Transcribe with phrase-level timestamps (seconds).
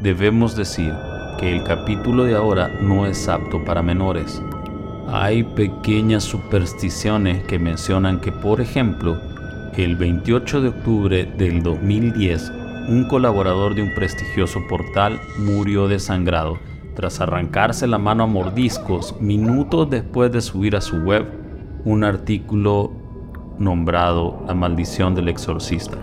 [0.00, 0.92] debemos decir
[1.38, 4.42] que el capítulo de ahora no es apto para menores.
[5.08, 9.20] Hay pequeñas supersticiones que mencionan que, por ejemplo,
[9.76, 12.52] el 28 de octubre del 2010,
[12.88, 16.58] un colaborador de un prestigioso portal murió desangrado
[16.94, 21.26] tras arrancarse la mano a mordiscos minutos después de subir a su web
[21.84, 22.90] un artículo
[23.58, 25.96] nombrado La maldición del exorcista.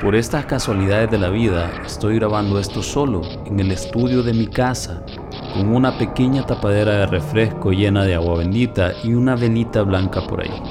[0.00, 4.46] Por estas casualidades de la vida, estoy grabando esto solo, en el estudio de mi
[4.46, 5.02] casa,
[5.52, 10.40] con una pequeña tapadera de refresco llena de agua bendita y una velita blanca por
[10.40, 10.62] ahí.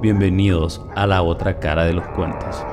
[0.00, 2.64] Bienvenidos a la otra cara de los cuentos.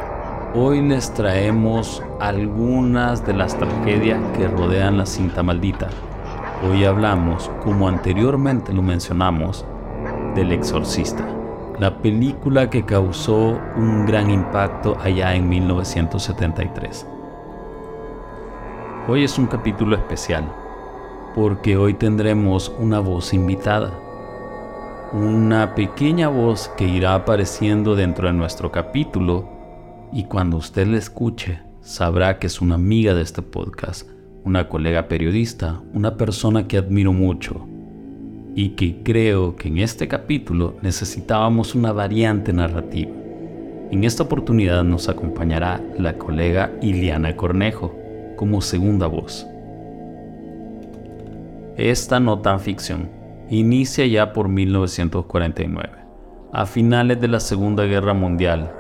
[0.56, 5.90] Hoy les traemos algunas de las tragedias que rodean la cinta maldita.
[6.70, 9.66] Hoy hablamos, como anteriormente lo mencionamos,
[10.36, 11.39] del exorcista
[11.80, 17.08] la película que causó un gran impacto allá en 1973.
[19.08, 20.44] Hoy es un capítulo especial
[21.36, 23.94] porque hoy tendremos una voz invitada,
[25.14, 29.48] una pequeña voz que irá apareciendo dentro de nuestro capítulo
[30.12, 34.10] y cuando usted la escuche sabrá que es una amiga de este podcast,
[34.44, 37.66] una colega periodista, una persona que admiro mucho
[38.56, 43.12] y que creo que en este capítulo necesitábamos una variante narrativa.
[43.92, 47.96] En esta oportunidad nos acompañará la colega Iliana Cornejo
[48.36, 49.48] como segunda voz.
[51.76, 53.10] Esta no tan ficción
[53.50, 55.90] inicia ya por 1949,
[56.52, 58.72] a finales de la Segunda Guerra Mundial,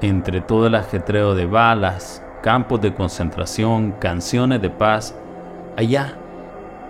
[0.00, 5.14] entre todo el ajetreo de balas, campos de concentración, canciones de paz,
[5.76, 6.16] allá,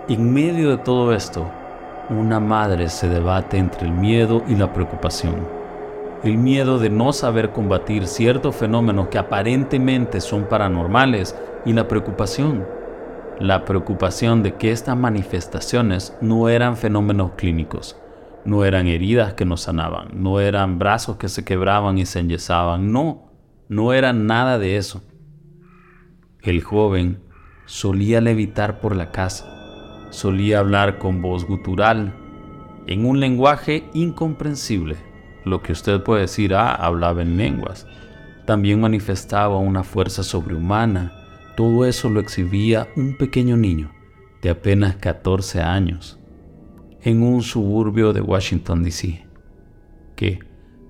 [0.07, 1.49] en medio de todo esto,
[2.09, 5.47] una madre se debate entre el miedo y la preocupación.
[6.23, 12.65] El miedo de no saber combatir ciertos fenómenos que aparentemente son paranormales y la preocupación.
[13.39, 17.97] La preocupación de que estas manifestaciones no eran fenómenos clínicos,
[18.45, 22.91] no eran heridas que no sanaban, no eran brazos que se quebraban y se enyesaban,
[22.91, 23.31] no,
[23.67, 25.01] no era nada de eso.
[26.41, 27.19] El joven
[27.65, 29.54] solía levitar por la casa,
[30.15, 32.13] Solía hablar con voz gutural,
[32.87, 34.95] en un lenguaje incomprensible.
[35.43, 37.85] Lo que usted puede decir, ah, hablaba en lenguas.
[38.45, 41.11] También manifestaba una fuerza sobrehumana.
[41.57, 43.91] Todo eso lo exhibía un pequeño niño
[44.41, 46.17] de apenas 14 años
[47.01, 49.27] en un suburbio de Washington, D.C.
[50.15, 50.39] Que,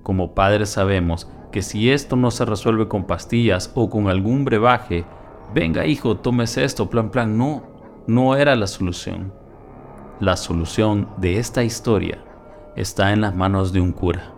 [0.03, 5.03] como padres sabemos que si esto no se resuelve con pastillas o con algún brebaje,
[5.52, 7.75] venga hijo, tómese esto, plan plan, no
[8.07, 9.33] no era la solución.
[10.19, 12.23] La solución de esta historia
[12.75, 14.33] está en las manos de un cura,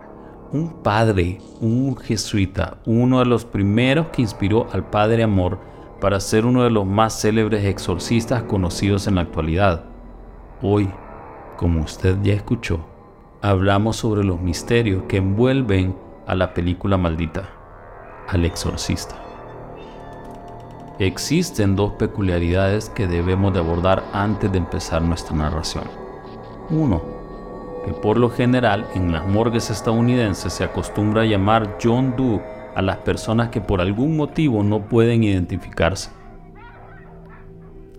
[0.52, 5.58] un padre, un jesuita, uno de los primeros que inspiró al Padre Amor
[6.00, 9.84] para ser uno de los más célebres exorcistas conocidos en la actualidad.
[10.62, 10.88] Hoy,
[11.56, 12.80] como usted ya escuchó,
[13.42, 15.94] hablamos sobre los misterios que envuelven
[16.26, 17.50] a la película maldita,
[18.28, 19.27] al exorcista.
[20.98, 25.84] Existen dos peculiaridades que debemos de abordar antes de empezar nuestra narración.
[26.70, 27.00] Uno,
[27.84, 32.42] que por lo general en las morgues estadounidenses se acostumbra a llamar John Doe
[32.74, 36.10] a las personas que por algún motivo no pueden identificarse.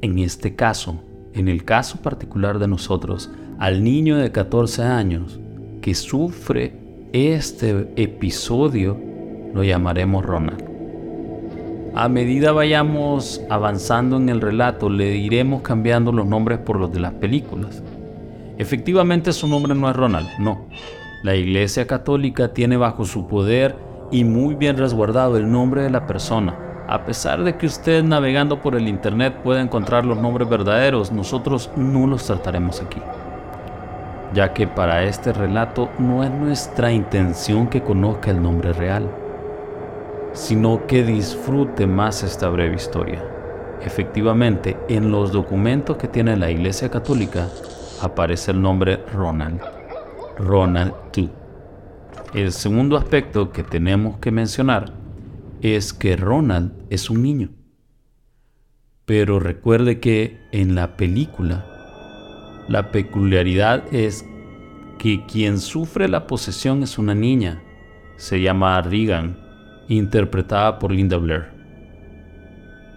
[0.02, 1.02] En este caso,
[1.34, 5.40] en el caso particular de nosotros, al niño de 14 años
[5.82, 8.98] que sufre este episodio,
[9.54, 10.69] lo llamaremos Ronald.
[12.02, 17.02] A medida vayamos avanzando en el relato, le iremos cambiando los nombres por los de
[17.02, 17.84] las películas.
[18.58, 20.70] Efectivamente su nombre no es Ronald, no.
[21.24, 23.76] La Iglesia Católica tiene bajo su poder
[24.14, 26.86] y muy bien resguardado el nombre de la persona.
[26.88, 31.70] A pesar de que usted navegando por el Internet pueda encontrar los nombres verdaderos, nosotros
[31.76, 33.02] no los trataremos aquí.
[34.34, 39.19] Ya que para este relato no es nuestra intención que conozca el nombre real
[40.34, 43.24] sino que disfrute más esta breve historia.
[43.82, 47.48] Efectivamente, en los documentos que tiene la Iglesia Católica
[48.02, 49.62] aparece el nombre Ronald.
[50.38, 51.30] Ronald II.
[52.34, 54.94] El segundo aspecto que tenemos que mencionar
[55.62, 57.50] es que Ronald es un niño.
[59.06, 61.66] Pero recuerde que en la película
[62.68, 64.26] la peculiaridad es
[65.00, 67.64] que quien sufre la posesión es una niña.
[68.18, 69.49] Se llama Regan
[69.90, 71.50] interpretada por Linda Blair.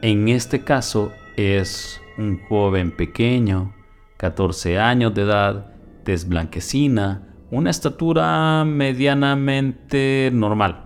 [0.03, 3.75] En este caso es un joven pequeño,
[4.19, 5.67] 14 años de edad,
[6.05, 10.85] desblanquecina, una estatura medianamente normal,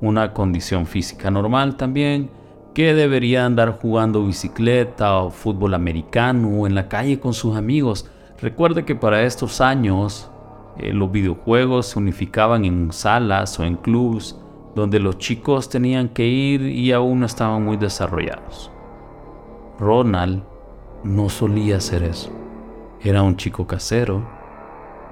[0.00, 2.30] una condición física normal también,
[2.74, 8.08] que debería andar jugando bicicleta o fútbol americano o en la calle con sus amigos.
[8.40, 10.30] Recuerde que para estos años
[10.76, 14.36] eh, los videojuegos se unificaban en salas o en clubs
[14.78, 18.70] donde los chicos tenían que ir y aún no estaban muy desarrollados.
[19.78, 20.42] Ronald
[21.04, 22.30] no solía hacer eso.
[23.00, 24.22] Era un chico casero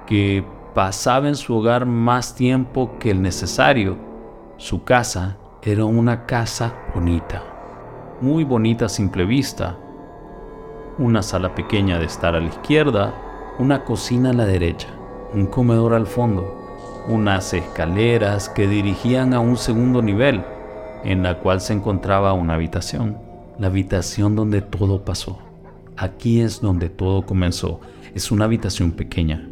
[0.05, 0.43] que
[0.73, 3.97] pasaba en su hogar más tiempo que el necesario.
[4.57, 7.43] Su casa era una casa bonita,
[8.21, 9.77] muy bonita a simple vista.
[10.97, 13.13] Una sala pequeña de estar a la izquierda,
[13.59, 14.87] una cocina a la derecha,
[15.33, 16.56] un comedor al fondo,
[17.07, 20.43] unas escaleras que dirigían a un segundo nivel,
[21.03, 23.17] en la cual se encontraba una habitación,
[23.57, 25.39] la habitación donde todo pasó.
[25.95, 27.79] Aquí es donde todo comenzó.
[28.13, 29.47] Es una habitación pequeña.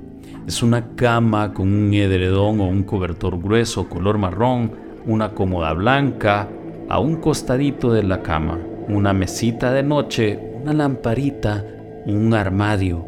[0.47, 4.71] Es una cama con un edredón o un cobertor grueso color marrón,
[5.07, 6.47] una cómoda blanca,
[6.87, 11.65] a un costadito de la cama, una mesita de noche, una lamparita,
[12.05, 13.05] un armario.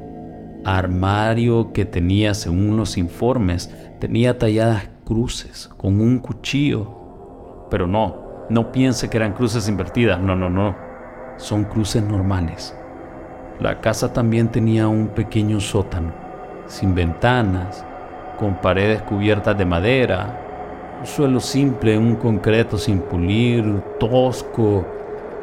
[0.66, 7.68] Armario que tenía, según los informes, tenía talladas cruces con un cuchillo.
[7.70, 10.76] Pero no, no piense que eran cruces invertidas, no, no, no.
[11.38, 12.76] Son cruces normales.
[13.60, 16.14] La casa también tenía un pequeño sótano,
[16.68, 17.84] sin ventanas,
[18.40, 24.86] con paredes cubiertas de madera, un suelo simple, un concreto sin pulir, tosco.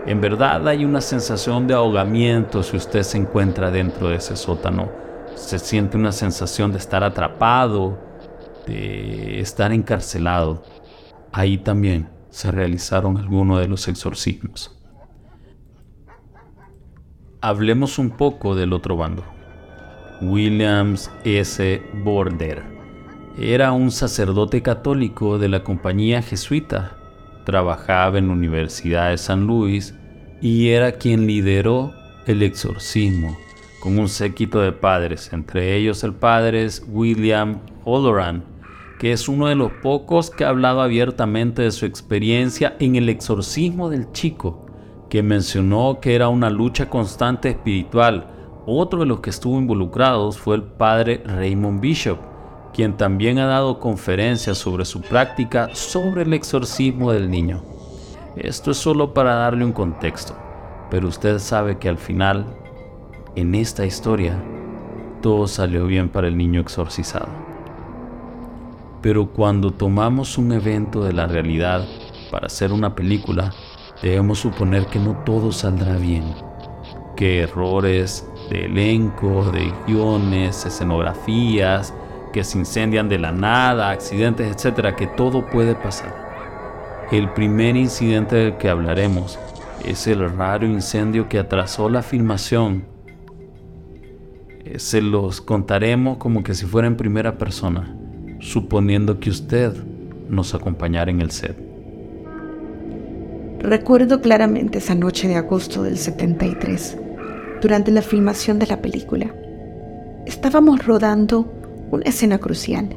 [0.07, 4.89] En verdad hay una sensación de ahogamiento si usted se encuentra dentro de ese sótano.
[5.35, 7.99] Se siente una sensación de estar atrapado,
[8.67, 10.63] de estar encarcelado.
[11.33, 14.77] Ahí también se realizaron algunos de los exorcismos.
[17.41, 19.25] Hablemos un poco del otro bando.
[20.23, 21.83] Williams S.
[22.03, 22.63] Border
[23.39, 26.97] era un sacerdote católico de la compañía jesuita.
[27.45, 29.95] Trabajaba en la Universidad de San Luis
[30.41, 31.93] y era quien lideró
[32.27, 33.37] el exorcismo
[33.85, 38.43] con un séquito de padres, entre ellos el padre William Holloran,
[39.05, 43.11] que es uno de los pocos que ha hablado abiertamente de su experiencia en el
[43.11, 44.65] exorcismo del chico,
[45.11, 48.63] que mencionó que era una lucha constante espiritual.
[48.65, 52.19] Otro de los que estuvo involucrados fue el padre Raymond Bishop,
[52.73, 57.63] quien también ha dado conferencias sobre su práctica sobre el exorcismo del niño.
[58.37, 60.35] Esto es solo para darle un contexto,
[60.91, 62.47] pero usted sabe que al final,
[63.37, 64.43] en esta historia,
[65.21, 67.44] todo salió bien para el niño exorcizado.
[69.05, 71.85] Pero cuando tomamos un evento de la realidad
[72.31, 73.53] para hacer una película,
[74.01, 76.25] debemos suponer que no todo saldrá bien,
[77.15, 81.93] que errores de elenco, de guiones, escenografías,
[82.33, 87.07] que se incendian de la nada, accidentes, etcétera, que todo puede pasar.
[87.13, 89.39] El primer incidente del que hablaremos
[89.85, 92.87] es el raro incendio que atrasó la filmación.
[94.65, 97.99] Eh, se los contaremos como que si fuera en primera persona,
[98.45, 99.73] suponiendo que usted
[100.29, 101.57] nos acompañara en el set.
[103.61, 106.99] Recuerdo claramente esa noche de agosto del 73,
[107.63, 109.35] durante la filmación de la película.
[110.27, 111.51] Estábamos rodando
[111.91, 112.95] una escena crucial.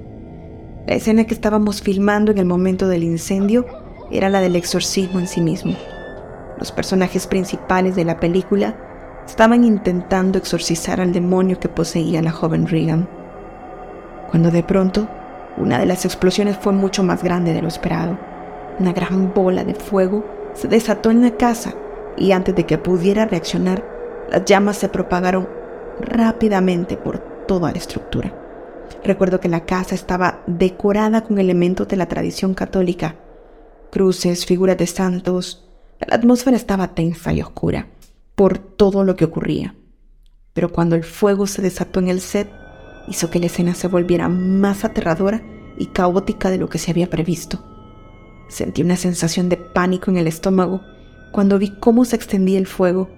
[0.85, 3.65] La escena que estábamos filmando en el momento del incendio
[4.11, 5.75] era la del exorcismo en sí mismo.
[6.59, 8.75] Los personajes principales de la película
[9.25, 13.07] estaban intentando exorcizar al demonio que poseía la joven Regan.
[14.29, 15.07] Cuando de pronto,
[15.57, 18.17] una de las explosiones fue mucho más grande de lo esperado.
[18.79, 20.23] Una gran bola de fuego
[20.53, 21.73] se desató en la casa
[22.15, 23.83] y antes de que pudiera reaccionar,
[24.29, 25.47] las llamas se propagaron
[25.99, 28.33] rápidamente por toda la estructura.
[29.03, 33.15] Recuerdo que la casa estaba decorada con elementos de la tradición católica,
[33.91, 35.67] cruces, figuras de santos.
[35.99, 37.87] La atmósfera estaba tensa y oscura
[38.35, 39.75] por todo lo que ocurría.
[40.53, 42.49] Pero cuando el fuego se desató en el set,
[43.07, 45.41] hizo que la escena se volviera más aterradora
[45.77, 47.63] y caótica de lo que se había previsto.
[48.49, 50.81] Sentí una sensación de pánico en el estómago
[51.31, 53.09] cuando vi cómo se extendía el fuego.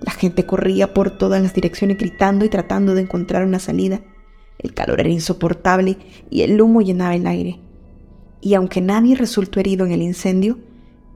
[0.00, 4.00] La gente corría por todas las direcciones gritando y tratando de encontrar una salida.
[4.58, 5.98] El calor era insoportable
[6.30, 7.60] y el humo llenaba el aire.
[8.40, 10.58] Y aunque nadie resultó herido en el incendio,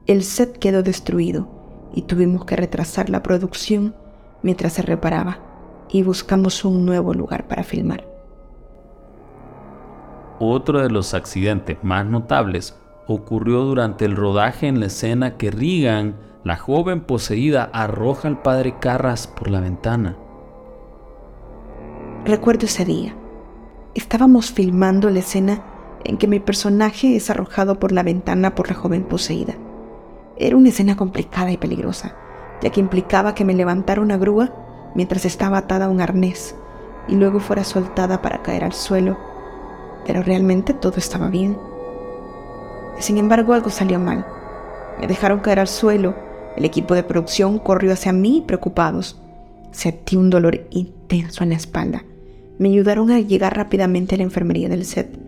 [0.05, 3.95] el set quedó destruido y tuvimos que retrasar la producción
[4.43, 5.44] mientras se reparaba
[5.89, 8.05] y buscamos un nuevo lugar para filmar.
[10.39, 12.77] Otro de los accidentes más notables
[13.07, 18.75] ocurrió durante el rodaje en la escena que Regan, la joven poseída, arroja al padre
[18.79, 20.17] Carras por la ventana.
[22.25, 23.15] Recuerdo ese día.
[23.93, 25.63] Estábamos filmando la escena
[26.03, 29.55] en que mi personaje es arrojado por la ventana por la joven poseída.
[30.37, 32.15] Era una escena complicada y peligrosa,
[32.61, 34.64] ya que implicaba que me levantara una grúa
[34.95, 36.55] mientras estaba atada a un arnés
[37.07, 39.17] y luego fuera soltada para caer al suelo,
[40.07, 41.57] pero realmente todo estaba bien.
[42.99, 44.25] Sin embargo, algo salió mal.
[44.99, 46.15] Me dejaron caer al suelo,
[46.55, 49.21] el equipo de producción corrió hacia mí preocupados.
[49.71, 52.03] Sentí un dolor intenso en la espalda.
[52.57, 55.19] Me ayudaron a llegar rápidamente a la enfermería del set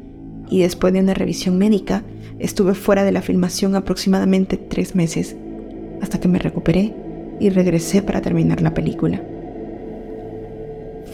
[0.50, 2.04] y después de una revisión médica
[2.40, 5.36] estuve fuera de la filmación aproximadamente tres meses,
[6.02, 6.94] hasta que me recuperé
[7.42, 9.22] y regresé para terminar la película.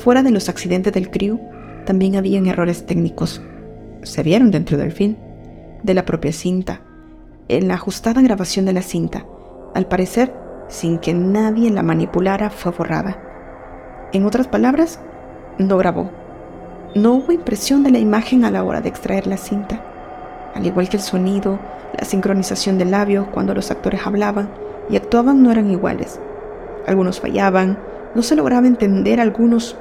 [0.04, 1.40] Fuera de los accidentes del crew,
[1.86, 3.42] también habían errores técnicos.
[4.02, 5.16] Se vieron dentro del film,
[5.82, 6.82] de la propia cinta,
[7.48, 9.26] en la ajustada grabación de la cinta.
[9.74, 10.34] Al parecer,
[10.68, 13.18] sin que nadie la manipulara, fue borrada.
[14.12, 15.00] En otras palabras,
[15.58, 16.12] no grabó.
[16.96, 19.82] No hubo impresión de la imagen a la hora de extraer la cinta.
[20.54, 21.60] Al igual que el sonido,
[21.98, 24.50] la sincronización de labios cuando los actores hablaban
[24.90, 26.20] y actuaban no eran iguales.
[26.88, 27.80] Algunos fallaban,
[28.16, 29.78] no se lograba entender algunos,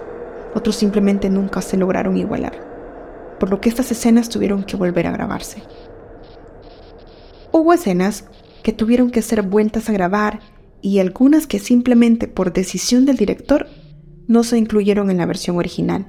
[0.54, 2.52] otros simplemente nunca se lograron igualar,
[3.38, 5.62] por lo que estas escenas tuvieron que volver a grabarse.
[7.52, 8.24] Hubo escenas
[8.62, 10.40] que tuvieron que ser vueltas a grabar
[10.80, 13.68] y algunas que simplemente por decisión del director
[14.26, 16.06] no se incluyeron en la versión original.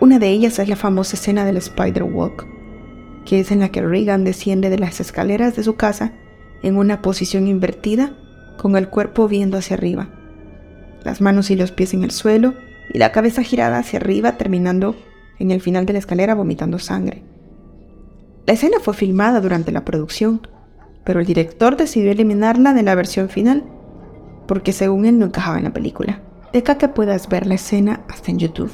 [0.00, 2.46] Una de ellas es la famosa escena del Spider Walk,
[3.24, 6.12] que es en la que Regan desciende de las escaleras de su casa
[6.62, 8.16] en una posición invertida
[8.58, 10.08] con el cuerpo viendo hacia arriba,
[11.04, 12.54] las manos y los pies en el suelo
[12.92, 14.96] y la cabeza girada hacia arriba terminando
[15.38, 17.22] en el final de la escalera vomitando sangre.
[18.46, 20.40] La escena fue filmada durante la producción,
[21.04, 23.64] pero el director decidió eliminarla de la versión final
[24.46, 26.22] porque según él no encajaba en la película.
[26.52, 28.72] Deja que puedas ver la escena hasta en YouTube.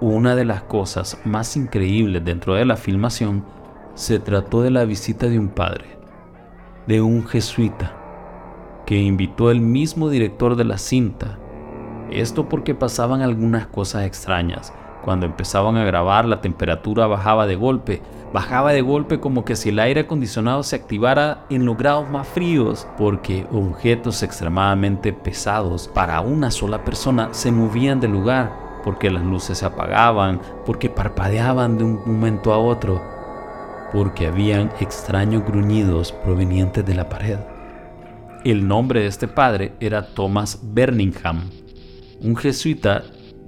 [0.00, 3.44] Una de las cosas más increíbles dentro de la filmación
[3.94, 5.98] se trató de la visita de un padre,
[6.86, 7.97] de un jesuita,
[8.88, 11.38] que invitó el mismo director de la cinta.
[12.10, 14.72] Esto porque pasaban algunas cosas extrañas.
[15.04, 18.00] Cuando empezaban a grabar la temperatura bajaba de golpe,
[18.32, 22.26] bajaba de golpe como que si el aire acondicionado se activara en los grados más
[22.28, 29.22] fríos, porque objetos extremadamente pesados para una sola persona se movían del lugar, porque las
[29.22, 33.02] luces se apagaban, porque parpadeaban de un momento a otro,
[33.92, 37.38] porque habían extraños gruñidos provenientes de la pared.
[38.48, 41.50] El nombre de este padre era Thomas Berningham,
[42.22, 43.04] un jesuita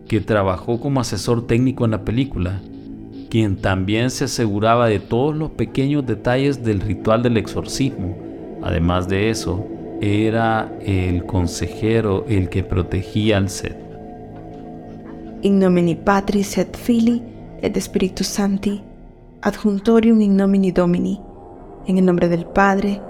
[0.07, 2.61] que trabajó como asesor técnico en la película
[3.31, 8.15] quien también se aseguraba de todos los pequeños detalles del ritual del exorcismo.
[8.61, 9.67] Además de eso,
[10.03, 13.79] era el consejero el que protegía al set.
[15.41, 17.23] In nomine Patris et Filii
[17.63, 18.83] et Spiritus Sancti,
[19.41, 21.19] adjuntorium in nomine Domini,
[21.87, 23.01] en el nombre del Padre,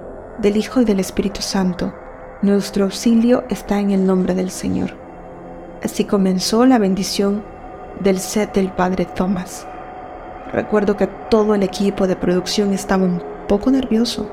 [0.41, 1.93] del Hijo y del Espíritu Santo,
[2.41, 4.97] nuestro auxilio está en el nombre del Señor.
[5.83, 7.45] Así comenzó la bendición
[8.01, 9.67] del set del Padre Thomas.
[10.51, 14.31] Recuerdo que todo el equipo de producción estaba un poco nervioso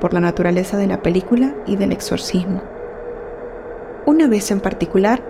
[0.00, 2.62] por la naturaleza de la película y del exorcismo.
[4.06, 5.22] Una vez en particular,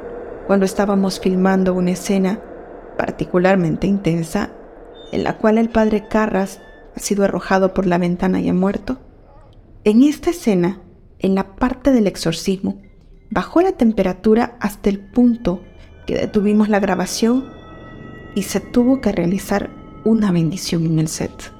[0.46, 2.38] cuando estábamos filmando una escena
[2.96, 4.50] particularmente intensa,
[5.10, 6.60] en la cual el padre Carras
[6.96, 8.98] ha sido arrojado por la ventana y ha muerto,
[9.84, 10.80] en esta escena,
[11.18, 12.80] en la parte del exorcismo,
[13.30, 15.62] bajó la temperatura hasta el punto
[16.06, 17.44] que detuvimos la grabación
[18.34, 19.70] y se tuvo que realizar
[20.04, 21.52] una bendición en el set.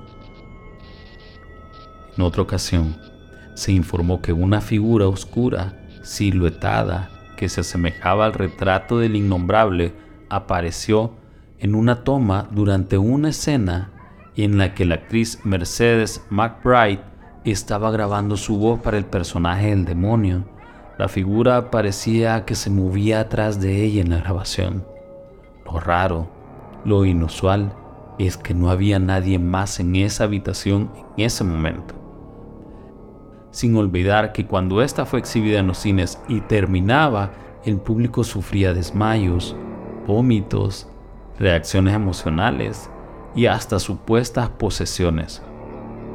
[2.16, 2.97] En otra ocasión,
[3.54, 9.93] se informó que una figura oscura, siluetada, que se asemejaba al retrato del innombrable,
[10.28, 11.14] apareció
[11.59, 13.93] en una toma durante una escena
[14.37, 17.13] en la que la actriz Mercedes McBride
[17.53, 20.45] estaba grabando su voz para el personaje del demonio.
[20.99, 24.85] La figura parecía que se movía atrás de ella en la grabación.
[25.65, 26.29] Lo raro,
[26.85, 27.73] lo inusual,
[28.19, 31.95] es que no había nadie más en esa habitación en ese momento.
[33.51, 37.33] Sin olvidar que cuando esta fue exhibida en los cines y terminaba,
[37.65, 39.57] el público sufría desmayos,
[40.07, 40.89] vómitos,
[41.39, 42.91] reacciones emocionales
[43.35, 45.43] y hasta supuestas posesiones.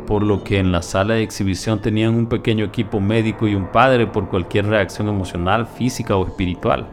[0.10, 3.68] Por lo que en la sala de exhibición tenían un pequeño equipo médico y un
[3.68, 6.88] padre por cualquier reacción emocional, física o espiritual.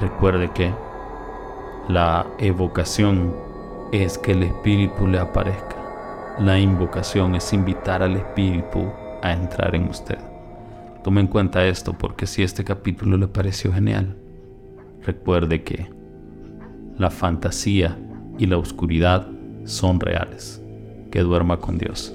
[0.00, 0.74] Recuerde que
[1.88, 3.34] la evocación
[3.92, 5.76] es que el Espíritu le aparezca.
[6.40, 8.90] La invocación es invitar al Espíritu
[9.22, 10.18] a entrar en usted.
[11.02, 14.16] Tome en cuenta esto porque si este capítulo le pareció genial,
[15.02, 15.88] recuerde que
[16.98, 17.96] la fantasía
[18.38, 19.28] y la oscuridad
[19.64, 20.60] son reales.
[21.10, 22.14] Que duerma con Dios.